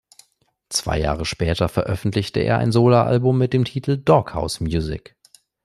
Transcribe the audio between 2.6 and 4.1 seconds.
Soloalbum mit dem Titel